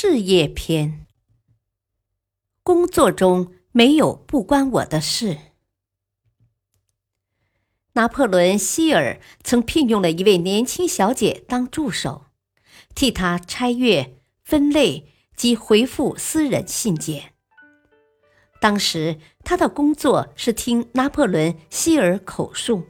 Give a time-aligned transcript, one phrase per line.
[0.00, 1.08] 事业篇：
[2.62, 5.36] 工作中没有不关我的事。
[7.94, 12.26] 拿破仑·希尔曾聘用了一位年轻小姐当助手，
[12.94, 17.34] 替他拆阅、分类及回复私人信件。
[18.60, 22.84] 当时他的工作是听拿破仑·希尔口述，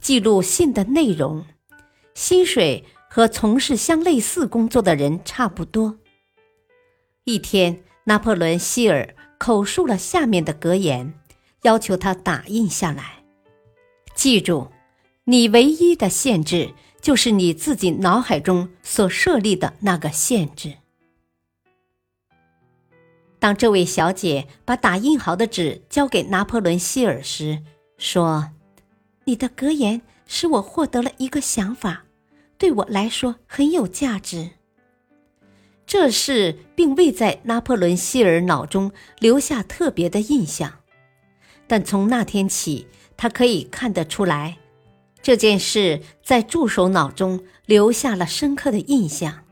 [0.00, 1.44] 记录信的内容，
[2.14, 5.98] 薪水和从事相类似工作的人差不多。
[7.28, 11.12] 一天，拿破仑·希尔口述了下面的格言，
[11.60, 13.22] 要求他打印下来。
[14.14, 14.68] 记住，
[15.24, 20.78] 你唯一的限制就是你自己脑海中所设立的那个限制。
[23.38, 27.62] 当这位小姐把打印好的纸交给拿破仑·希尔时，
[27.98, 28.52] 说
[29.24, 32.04] ：“你的格言使我获得了一个想法，
[32.56, 34.52] 对我来说很有价值。”
[35.88, 40.80] 这事并未在拿破仑·希尔脑中留下特别的印象，
[41.66, 42.86] 但从那天起，
[43.16, 44.58] 他可以看得出来，
[45.22, 49.46] 这件事在助手脑中留下了深刻的印象。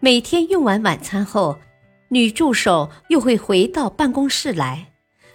[0.00, 1.60] 每天用完晚餐后，
[2.08, 4.88] 女助手又会回到办公室来，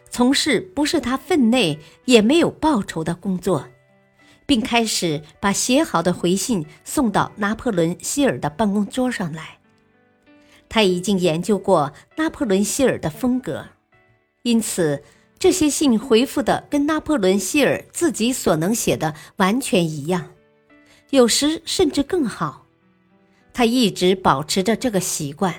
[0.09, 3.65] 从事不是她分内也没有报酬的工作，
[4.45, 9.59] 并开始把写好的回信送到拿破仑·希尔的办公桌上来。
[10.73, 13.65] 他已经研究过拿破仑·希尔的风格，
[14.43, 15.03] 因此
[15.37, 20.29] 这些信回复的跟拿破仑·希尔自己所能写的完全一样，
[21.09, 22.65] 有时甚至更好。
[23.51, 25.53] 他一直保持着这个习惯，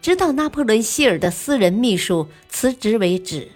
[0.00, 3.48] 直到拿破仑·希尔的私人秘书辞职为止。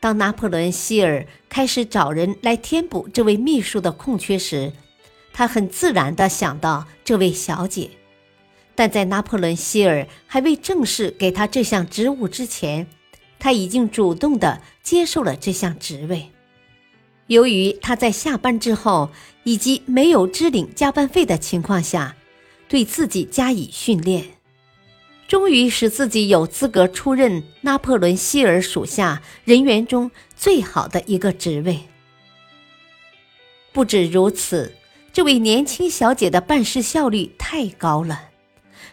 [0.00, 4.72] 当拿破仑·希尔开始找人来填补这位秘书的空缺时，
[5.32, 7.88] 他很自然地想到这位小姐。
[8.74, 12.86] 但在拿破仑·希尔还未正式给他这项职务之前，
[13.38, 16.30] 他已经主动地接受了这项职位。
[17.26, 19.10] 由于他在下班之后
[19.44, 22.16] 以及没有支领加班费的情况下，
[22.68, 24.24] 对自己加以训练，
[25.28, 31.80] 终于使自己有资格出任拿破仑·希尔属下人员中最好的一个职位。
[33.72, 34.74] 不止如此，
[35.12, 38.31] 这位年轻小姐的办事效率太高了。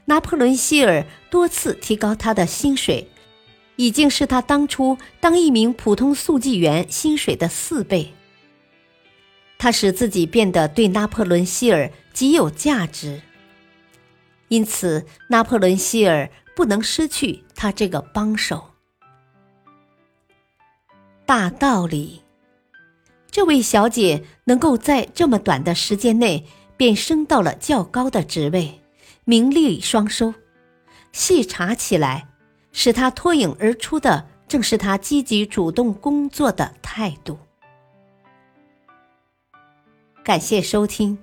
[0.05, 3.09] 拿破仑·希尔多次提高他的薪水，
[3.75, 8.13] 已经是他当初当一名普通速记员薪水的四倍。
[9.57, 13.21] 他使自己变得对拿破仑·希尔极有价值，
[14.47, 18.71] 因此拿破仑·希尔不能失去他这个帮手。
[21.25, 22.21] 大道理，
[23.29, 28.81] 这位小姐能够在这么短的时间内便升到了较高的职位。
[29.29, 30.33] 名利双收，
[31.11, 32.27] 细查起来，
[32.71, 37.37] 使他脱颖而出的正是他积极主动工作的态度。
[40.23, 41.15] 感谢收听，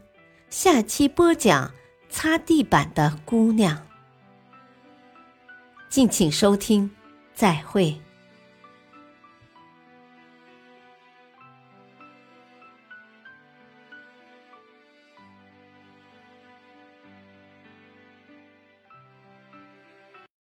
[0.51, 1.69] 下期播讲
[2.09, 3.77] 擦地板的姑娘。
[5.89, 6.89] 敬请收听，
[7.35, 8.01] 再会。